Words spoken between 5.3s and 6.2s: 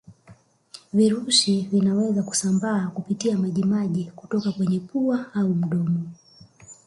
au mdomo